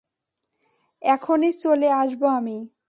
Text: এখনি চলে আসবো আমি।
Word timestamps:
এখনি 1.01 1.49
চলে 1.53 1.89
আসবো 1.93 2.25
আমি। 2.29 2.57